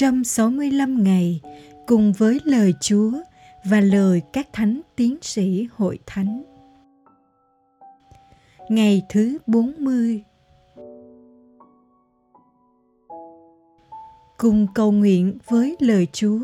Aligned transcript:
365 0.00 1.04
ngày 1.04 1.40
cùng 1.86 2.12
với 2.12 2.40
lời 2.44 2.74
Chúa 2.80 3.12
và 3.64 3.80
lời 3.80 4.22
các 4.32 4.48
thánh 4.52 4.80
tiến 4.96 5.16
sĩ 5.22 5.66
hội 5.76 5.98
thánh. 6.06 6.42
Ngày 8.68 9.02
thứ 9.08 9.38
40 9.46 10.22
Cùng 14.38 14.66
cầu 14.74 14.92
nguyện 14.92 15.38
với 15.48 15.76
lời 15.80 16.06
Chúa 16.12 16.40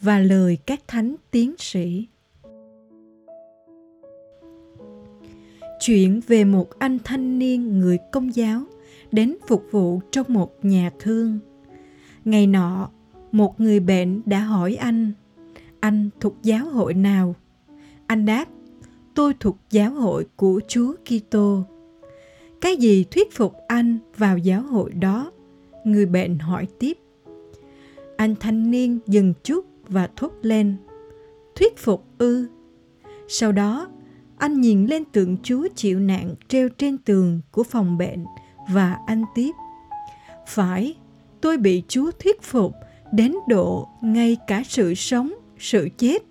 và 0.00 0.18
lời 0.18 0.58
các 0.66 0.80
thánh 0.88 1.14
tiến 1.30 1.54
sĩ. 1.58 2.06
Chuyện 5.80 6.20
về 6.26 6.44
một 6.44 6.78
anh 6.78 6.98
thanh 7.04 7.38
niên 7.38 7.78
người 7.78 7.98
công 8.12 8.34
giáo 8.34 8.60
đến 9.12 9.36
phục 9.48 9.64
vụ 9.70 10.00
trong 10.10 10.26
một 10.28 10.64
nhà 10.64 10.90
thương. 10.98 11.38
Ngày 12.28 12.46
nọ, 12.46 12.88
một 13.32 13.60
người 13.60 13.80
bệnh 13.80 14.22
đã 14.26 14.40
hỏi 14.40 14.74
anh, 14.74 15.12
anh 15.80 16.10
thuộc 16.20 16.34
giáo 16.42 16.66
hội 16.66 16.94
nào? 16.94 17.34
Anh 18.06 18.26
đáp, 18.26 18.44
tôi 19.14 19.34
thuộc 19.40 19.58
giáo 19.70 19.90
hội 19.90 20.26
của 20.36 20.60
Chúa 20.68 20.94
Kitô. 21.04 21.62
Cái 22.60 22.76
gì 22.76 23.04
thuyết 23.04 23.32
phục 23.32 23.54
anh 23.68 23.98
vào 24.16 24.38
giáo 24.38 24.62
hội 24.62 24.92
đó? 24.92 25.32
Người 25.84 26.06
bệnh 26.06 26.38
hỏi 26.38 26.66
tiếp. 26.78 26.98
Anh 28.16 28.34
thanh 28.40 28.70
niên 28.70 28.98
dừng 29.06 29.34
chút 29.44 29.66
và 29.88 30.08
thốt 30.16 30.32
lên. 30.42 30.76
Thuyết 31.54 31.78
phục 31.78 32.04
ư? 32.18 32.46
Sau 33.28 33.52
đó, 33.52 33.88
anh 34.38 34.60
nhìn 34.60 34.86
lên 34.86 35.04
tượng 35.04 35.36
Chúa 35.42 35.68
chịu 35.74 36.00
nạn 36.00 36.34
treo 36.48 36.68
trên 36.68 36.98
tường 36.98 37.40
của 37.50 37.62
phòng 37.62 37.98
bệnh 37.98 38.24
và 38.72 38.98
anh 39.06 39.24
tiếp. 39.34 39.52
Phải, 40.46 40.94
tôi 41.40 41.56
bị 41.56 41.82
Chúa 41.88 42.10
thuyết 42.10 42.42
phục 42.42 42.72
đến 43.12 43.34
độ 43.48 43.88
ngay 44.02 44.36
cả 44.46 44.62
sự 44.68 44.94
sống, 44.94 45.32
sự 45.58 45.88
chết, 45.98 46.22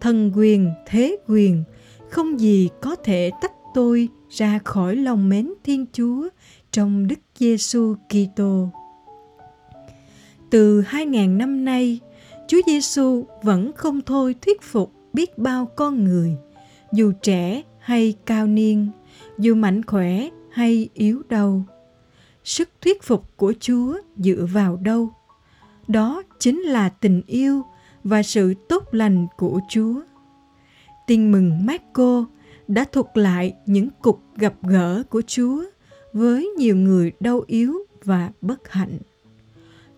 thần 0.00 0.32
quyền, 0.34 0.70
thế 0.86 1.16
quyền, 1.28 1.64
không 2.10 2.40
gì 2.40 2.68
có 2.80 2.96
thể 2.96 3.30
tách 3.40 3.52
tôi 3.74 4.08
ra 4.30 4.58
khỏi 4.64 4.96
lòng 4.96 5.28
mến 5.28 5.52
Thiên 5.64 5.86
Chúa 5.92 6.28
trong 6.70 7.06
Đức 7.06 7.18
Giêsu 7.38 7.94
Kitô. 8.08 8.68
Từ 10.50 10.80
2000 10.80 11.38
năm 11.38 11.64
nay, 11.64 12.00
Chúa 12.48 12.60
Giêsu 12.66 13.24
vẫn 13.42 13.72
không 13.72 14.00
thôi 14.00 14.34
thuyết 14.42 14.62
phục 14.62 14.92
biết 15.12 15.38
bao 15.38 15.66
con 15.76 16.04
người, 16.04 16.36
dù 16.92 17.12
trẻ 17.22 17.62
hay 17.78 18.14
cao 18.26 18.46
niên, 18.46 18.88
dù 19.38 19.54
mạnh 19.54 19.84
khỏe 19.84 20.28
hay 20.50 20.88
yếu 20.94 21.22
đau. 21.28 21.64
Sức 22.44 22.68
thuyết 22.80 23.02
phục 23.02 23.36
của 23.36 23.52
Chúa 23.60 23.96
dựa 24.16 24.46
vào 24.52 24.76
đâu? 24.76 25.12
Đó 25.88 26.22
chính 26.38 26.60
là 26.60 26.88
tình 26.88 27.22
yêu 27.26 27.62
và 28.04 28.22
sự 28.22 28.54
tốt 28.68 28.84
lành 28.90 29.26
của 29.36 29.60
Chúa. 29.68 30.00
Tin 31.06 31.32
mừng 31.32 31.66
Marco 31.66 32.26
đã 32.68 32.84
thuật 32.92 33.06
lại 33.14 33.54
những 33.66 33.88
cuộc 34.02 34.20
gặp 34.36 34.54
gỡ 34.62 35.02
của 35.10 35.22
Chúa 35.26 35.64
với 36.12 36.50
nhiều 36.58 36.76
người 36.76 37.12
đau 37.20 37.42
yếu 37.46 37.78
và 38.04 38.30
bất 38.40 38.72
hạnh. 38.72 38.98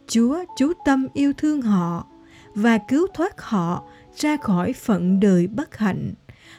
Chúa 0.07 0.45
chú 0.59 0.73
tâm 0.85 1.07
yêu 1.15 1.33
thương 1.39 1.63
họ 1.63 2.07
và 2.55 2.79
cứu 2.89 3.07
thoát 3.15 3.41
họ 3.41 3.85
ra 4.17 4.37
khỏi 4.37 4.73
phận 4.73 5.21
đời 5.21 5.47
bất 5.47 5.77
hạnh 5.77 6.13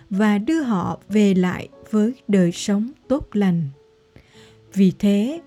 và 0.10 0.38
đưa 0.38 0.62
họ 0.62 1.00
về 1.10 1.34
lại 1.34 1.70
với 1.92 2.14
đời 2.28 2.52
sống 2.52 2.92
tốt 3.08 3.28
lành. 3.34 3.70
Vì 4.74 4.94
thế, 5.00 5.42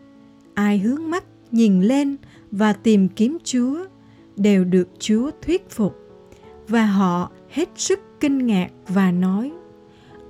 ai 0.60 0.78
hướng 0.78 1.10
mắt, 1.10 1.24
nhìn 1.50 1.82
lên 1.82 2.16
và 2.50 2.72
tìm 2.72 3.08
kiếm 3.08 3.38
Chúa 3.44 3.86
đều 4.36 4.64
được 4.64 4.88
Chúa 4.98 5.30
thuyết 5.42 5.70
phục. 5.70 5.96
Và 6.68 6.86
họ 6.86 7.30
hết 7.48 7.68
sức 7.76 8.00
kinh 8.20 8.46
ngạc 8.46 8.68
và 8.88 9.10
nói, 9.10 9.52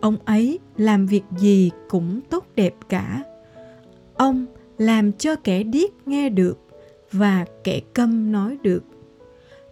ông 0.00 0.16
ấy 0.24 0.58
làm 0.76 1.06
việc 1.06 1.22
gì 1.38 1.70
cũng 1.88 2.20
tốt 2.30 2.46
đẹp 2.56 2.74
cả. 2.88 3.24
Ông 4.14 4.46
làm 4.78 5.12
cho 5.12 5.36
kẻ 5.36 5.62
điếc 5.62 6.08
nghe 6.08 6.28
được 6.28 6.58
và 7.12 7.44
kẻ 7.64 7.80
câm 7.94 8.32
nói 8.32 8.58
được. 8.62 8.84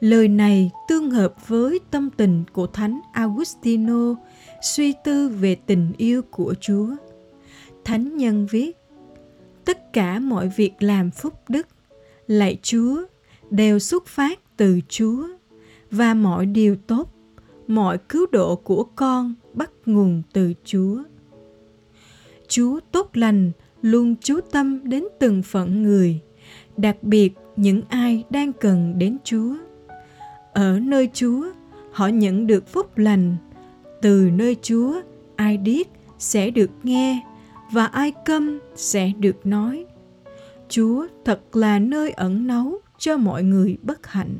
Lời 0.01 0.29
này 0.29 0.71
tương 0.89 1.11
hợp 1.11 1.49
với 1.49 1.81
tâm 1.91 2.11
tình 2.17 2.45
của 2.53 2.67
thánh 2.67 3.01
augustino 3.13 4.15
suy 4.63 4.95
tư 5.05 5.29
về 5.29 5.55
tình 5.55 5.93
yêu 5.97 6.23
của 6.31 6.55
chúa. 6.61 6.89
Thánh 7.85 8.17
nhân 8.17 8.47
viết 8.51 8.78
tất 9.69 9.93
cả 9.93 10.19
mọi 10.19 10.49
việc 10.57 10.73
làm 10.81 11.11
phúc 11.11 11.35
đức. 11.49 11.67
Lạy 12.27 12.59
chúa, 12.63 13.03
đều 13.51 13.79
xuất 13.79 14.07
phát 14.07 14.41
từ 14.57 14.81
chúa, 14.89 15.29
và 15.91 16.15
mọi 16.15 16.47
điều 16.47 16.77
tốt, 16.77 17.15
mọi 17.67 17.99
cứu 17.99 18.27
độ 18.33 18.57
của 18.57 18.85
con 18.85 19.35
bắt 19.55 19.71
nguồn 19.87 20.23
từ 20.33 20.53
chúa. 20.65 21.03
Chúa 22.49 22.81
tốt 22.93 23.11
lành 23.15 23.51
luôn 23.83 24.15
chú 24.21 24.41
tâm 24.51 24.89
đến 24.89 25.05
từng 25.19 25.43
phận 25.43 25.83
người, 25.83 26.21
đặc 26.77 26.97
biệt 27.03 27.33
những 27.57 27.83
ai 27.89 28.25
đang 28.31 28.53
cần 28.53 28.99
đến 28.99 29.17
chúa. 29.25 29.55
Ở 30.53 30.81
nơi 30.81 31.09
chúa, 31.13 31.51
họ 31.93 32.07
nhận 32.07 32.47
được 32.47 32.69
phúc 32.69 32.99
lành. 32.99 33.37
Từ 34.03 34.31
nơi 34.33 34.57
chúa, 34.63 35.01
ai 35.37 35.57
điếc 35.57 35.87
sẽ 36.19 36.51
được 36.51 36.71
nghe 36.83 37.23
và 37.73 37.87
ai 37.87 38.13
câm 38.25 38.59
sẽ 38.77 39.13
được 39.19 39.47
nói. 39.47 39.87
Chúa 40.69 41.07
thật 41.25 41.57
là 41.57 41.79
nơi 41.79 42.11
ẩn 42.11 42.47
náu 42.47 42.79
cho 42.99 43.17
mọi 43.17 43.43
người 43.43 43.77
bất 43.83 44.07
hạnh. 44.07 44.37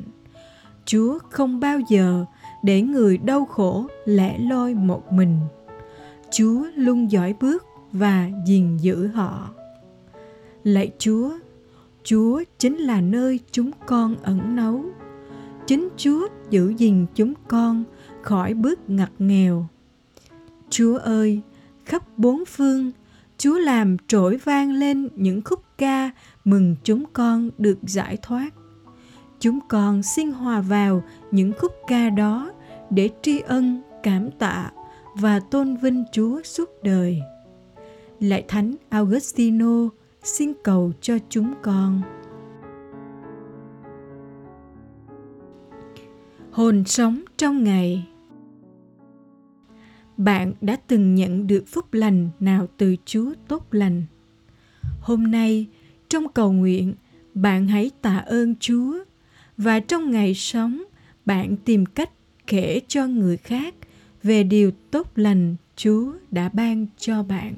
Chúa 0.85 1.19
không 1.29 1.59
bao 1.59 1.79
giờ 1.89 2.25
để 2.63 2.81
người 2.81 3.17
đau 3.17 3.45
khổ 3.45 3.85
lẻ 4.05 4.37
loi 4.39 4.73
một 4.73 5.11
mình. 5.11 5.39
Chúa 6.31 6.65
luôn 6.75 7.11
dõi 7.11 7.35
bước 7.39 7.65
và 7.91 8.29
gìn 8.45 8.77
giữ 8.77 9.07
họ. 9.07 9.49
Lạy 10.63 10.91
chúa 10.99 11.31
chúa 12.03 12.43
chính 12.59 12.77
là 12.77 13.01
nơi 13.01 13.39
chúng 13.51 13.71
con 13.85 14.15
ẩn 14.23 14.55
náu. 14.55 14.85
Chính 15.67 15.89
chúa 15.97 16.27
giữ 16.49 16.73
gìn 16.77 17.05
chúng 17.15 17.33
con 17.47 17.83
khỏi 18.21 18.53
bước 18.53 18.89
ngặt 18.89 19.11
nghèo. 19.19 19.65
Chúa 20.69 20.97
ơi, 20.97 21.41
khắp 21.85 22.17
bốn 22.17 22.45
phương 22.45 22.91
chúa 23.39 23.57
làm 23.57 23.97
trỗi 24.07 24.37
vang 24.37 24.71
lên 24.71 25.09
những 25.15 25.41
khúc 25.41 25.63
ca 25.77 26.11
mừng 26.45 26.75
chúng 26.83 27.03
con 27.13 27.49
được 27.57 27.77
giải 27.81 28.17
thoát. 28.21 28.49
Chúng 29.39 29.59
con 29.69 30.03
xin 30.03 30.31
hòa 30.31 30.61
vào 30.61 31.03
những 31.31 31.53
khúc 31.59 31.71
ca 31.87 32.09
đó 32.09 32.51
để 32.89 33.09
tri 33.21 33.39
ân, 33.39 33.81
cảm 34.03 34.31
tạ 34.31 34.71
và 35.15 35.39
tôn 35.39 35.75
vinh 35.75 36.03
chúa 36.11 36.41
suốt 36.43 36.69
đời. 36.83 37.21
Lại 38.19 38.45
thánh 38.47 38.75
augustino 38.89 39.89
xin 40.23 40.53
cầu 40.63 40.91
cho 41.01 41.17
chúng 41.29 41.53
con. 41.61 42.01
Hồn 46.51 46.83
sống 46.85 47.21
trong 47.37 47.63
ngày 47.63 48.07
bạn 50.19 50.53
đã 50.61 50.77
từng 50.87 51.15
nhận 51.15 51.47
được 51.47 51.63
phúc 51.67 51.93
lành 51.93 52.29
nào 52.39 52.67
từ 52.77 52.95
chúa 53.05 53.33
tốt 53.47 53.67
lành? 53.71 54.03
Hôm 55.01 55.31
nay, 55.31 55.67
trong 56.09 56.27
cầu 56.33 56.51
nguyện, 56.51 56.93
bạn 57.33 57.67
hãy 57.67 57.91
tạ 58.01 58.17
ơn 58.17 58.55
chúa 58.59 58.99
và 59.57 59.79
trong 59.79 60.11
ngày 60.11 60.33
sống, 60.33 60.83
bạn 61.25 61.57
tìm 61.65 61.85
cách 61.85 62.11
kể 62.47 62.81
cho 62.87 63.07
người 63.07 63.37
khác 63.37 63.75
về 64.23 64.43
điều 64.43 64.71
tốt 64.91 65.11
lành 65.15 65.55
chúa 65.75 66.13
đã 66.31 66.49
ban 66.49 66.85
cho 66.97 67.23
bạn. 67.23 67.53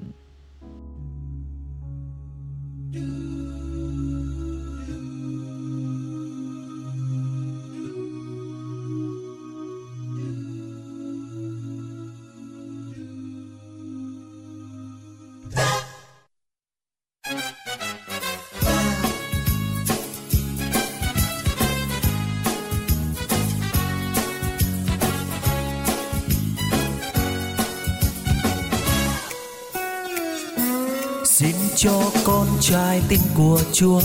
Xin 31.31 31.55
cho 31.75 32.01
con 32.23 32.47
trai 32.61 33.01
tin 33.09 33.19
của 33.35 33.59
chúa, 33.73 34.01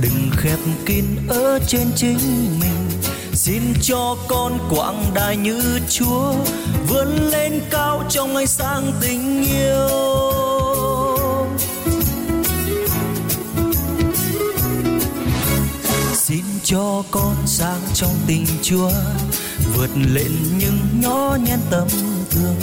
đừng 0.00 0.30
khép 0.36 0.58
kín 0.86 1.04
ở 1.28 1.58
trên 1.66 1.86
chính 1.96 2.18
mình. 2.60 2.88
Xin 3.32 3.62
cho 3.82 4.16
con 4.28 4.58
quảng 4.70 5.10
đại 5.14 5.36
như 5.36 5.80
chúa, 5.88 6.34
vươn 6.88 7.30
lên 7.30 7.60
cao 7.70 8.02
trong 8.08 8.36
ánh 8.36 8.46
sáng 8.46 8.92
tình 9.00 9.44
yêu. 9.44 9.88
Xin 16.14 16.44
cho 16.62 17.02
con 17.10 17.36
sáng 17.46 17.80
trong 17.94 18.14
tình 18.26 18.46
Chúa, 18.62 18.90
vượt 19.76 19.90
lên 19.94 20.32
những 20.58 20.78
nhỏ 21.00 21.36
nhen 21.46 21.58
tâm 21.70 21.88
thương 22.30 22.56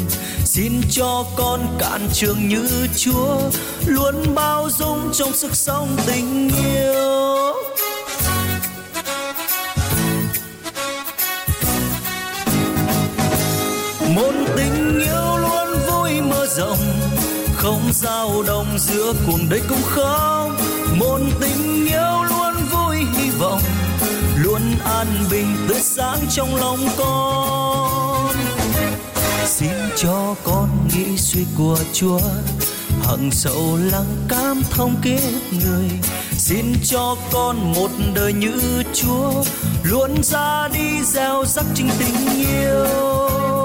xin 0.58 0.82
cho 0.90 1.26
con 1.36 1.60
cạn 1.80 2.08
trường 2.14 2.48
như 2.48 2.88
Chúa, 2.98 3.38
luôn 3.86 4.16
bao 4.36 4.70
dung 4.70 5.12
trong 5.14 5.34
sức 5.34 5.56
sống 5.56 5.98
tình 6.06 6.50
yêu. 6.50 7.54
Một 14.16 14.34
tình 14.56 15.00
yêu 15.00 15.38
luôn 15.38 15.68
vui 15.90 16.22
mơ 16.22 16.48
rộng, 16.56 16.78
không 17.56 17.82
dao 17.94 18.44
động 18.48 18.78
giữa 18.80 19.14
cuộc 19.28 19.40
đời 19.50 19.62
cũng 19.70 19.84
không. 19.86 20.58
Một 21.00 21.20
tình 21.42 21.88
yêu 21.88 22.24
luôn 22.30 22.54
vui 22.72 22.98
hy 22.98 23.30
vọng, 23.30 23.62
luôn 24.38 24.62
an 24.86 25.08
bình 25.32 25.58
tươi 25.68 25.80
sáng 25.82 26.20
trong 26.30 26.56
lòng 26.56 26.88
con 26.98 28.47
xin 29.48 29.72
cho 29.96 30.36
con 30.44 30.70
nghĩ 30.88 31.18
suy 31.18 31.46
của 31.58 31.78
chúa. 31.94 32.20
Hằng 33.02 33.32
sâu 33.32 33.78
lắng 33.92 34.26
cam 34.28 34.62
thông 34.70 34.96
kiếp 35.04 35.20
người. 35.52 35.90
Xin 36.32 36.66
cho 36.84 37.16
con 37.32 37.74
một 37.74 37.90
đời 38.16 38.34
như 38.34 38.84
chúa. 38.94 39.44
Luôn 39.84 40.24
ra 40.24 40.70
đi 40.74 41.04
gieo 41.04 41.46
rắc 41.46 41.66
chính 41.76 41.90
tình 42.00 42.48
yêu. 42.48 43.57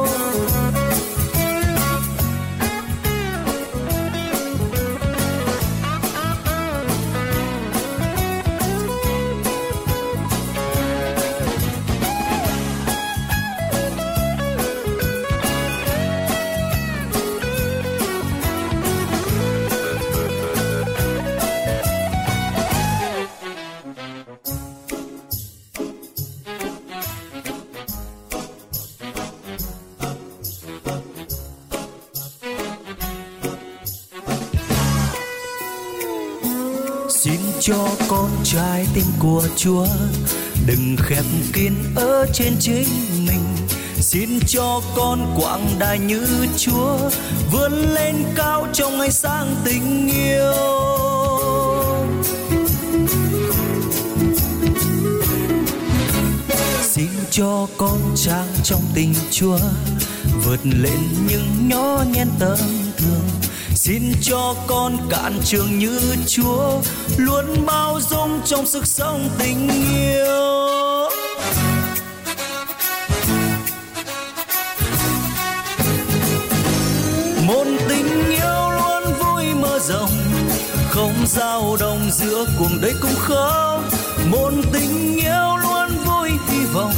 Cho 37.64 37.88
con 38.08 38.30
trái 38.44 38.86
tim 38.94 39.04
của 39.18 39.42
chúa. 39.56 39.86
Đừng 40.66 40.96
khép 40.98 41.24
kín 41.52 41.74
ở 41.94 42.26
trên 42.32 42.52
chính 42.60 42.88
mình. 43.26 43.44
Xin 43.96 44.40
cho 44.46 44.80
con 44.96 45.40
quảng 45.40 45.66
đại 45.78 45.98
như 45.98 46.46
chúa, 46.56 46.98
vươn 47.52 47.72
lên 47.94 48.14
cao 48.36 48.66
trong 48.72 48.98
ngày 48.98 49.10
sáng 49.10 49.56
tình 49.64 50.10
yêu. 50.10 50.52
Xin 56.82 57.08
cho 57.30 57.66
con 57.76 57.98
trang 58.16 58.48
trong 58.64 58.82
tình 58.94 59.14
chúa, 59.30 59.58
vượt 60.44 60.60
lên 60.64 61.00
những 61.28 61.68
nhỏ 61.68 62.04
nhen 62.14 62.28
tâm 62.38 62.58
xin 63.84 64.12
cho 64.20 64.54
con 64.66 64.96
cạn 65.10 65.40
trường 65.44 65.78
như 65.78 66.00
chúa, 66.26 66.80
luôn 67.16 67.66
bao 67.66 68.00
dung 68.10 68.40
trong 68.44 68.66
sức 68.66 68.86
sống 68.86 69.28
tình 69.38 69.68
yêu. 69.94 71.08
Môn 77.46 77.66
tình 77.88 78.30
yêu 78.30 78.70
luôn 78.70 79.14
vui 79.20 79.44
mơ 79.54 79.78
rộng, 79.78 80.10
không 80.90 81.14
dao 81.26 81.76
động 81.80 82.10
giữa 82.12 82.46
cuộc 82.58 82.70
đời 82.82 82.94
cũng 83.02 83.14
không 83.18 83.88
Môn 84.30 84.62
tình 84.72 85.16
yêu 85.16 85.56
luôn 85.62 85.88
vui 86.06 86.30
hy 86.48 86.64
vọng, 86.72 86.94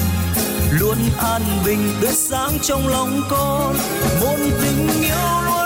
luôn 0.70 0.98
an 1.18 1.42
bình 1.64 1.92
tươi 2.00 2.12
sáng 2.12 2.58
trong 2.62 2.88
lòng 2.88 3.22
con. 3.30 3.76
Môn 4.20 4.40
tình 4.62 5.02
yêu 5.02 5.42
luôn 5.46 5.63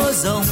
mơ 0.00 0.12
rộng 0.12 0.44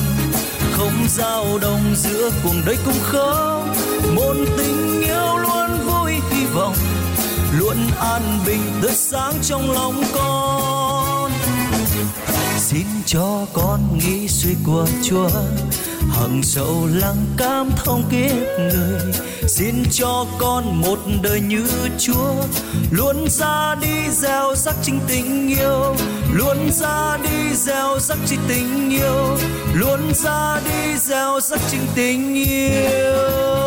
không 0.72 1.08
dao 1.08 1.58
động 1.58 1.94
giữa 1.96 2.30
cuộc 2.44 2.54
đời 2.66 2.76
cũng 2.84 2.98
không. 3.02 3.74
Một 4.14 4.34
tình 4.58 5.02
yêu 5.02 5.36
luôn 5.36 5.86
vui 5.86 6.12
hy 6.30 6.46
vọng, 6.46 6.74
luôn 7.58 7.76
an 7.98 8.22
bình 8.46 8.62
tươi 8.82 8.92
sáng 8.94 9.34
trong 9.42 9.70
lòng 9.70 10.02
con. 10.14 11.32
Xin 12.58 12.86
cho 13.06 13.46
con 13.52 13.98
nghĩ 13.98 14.28
suy 14.28 14.54
của 14.66 14.86
chúa 15.02 15.30
hằng 16.10 16.42
sâu 16.42 16.88
lắng 16.92 17.26
cam 17.36 17.70
thông 17.76 18.02
kiếp 18.10 18.58
người, 18.58 19.12
xin 19.46 19.74
cho 19.90 20.26
con 20.38 20.80
một 20.80 20.98
đời 21.22 21.40
như 21.40 21.66
chúa. 21.98 22.34
Luôn 22.90 23.28
ra 23.30 23.74
đi 23.74 24.10
gieo 24.10 24.54
rắc 24.54 24.74
chính 24.82 25.00
tình 25.08 25.48
yêu, 25.48 25.96
luôn 26.32 26.70
ra 26.72 27.18
đi 27.22 27.54
gieo 27.54 27.98
rắc 28.00 28.18
chính 28.26 28.40
tình 28.48 28.90
yêu, 28.90 29.36
luôn 29.74 30.14
ra 30.14 30.60
đi 30.64 30.98
gieo 30.98 31.40
rắc 31.40 31.60
chính 31.70 31.86
tình 31.94 32.34
yêu. 32.34 33.57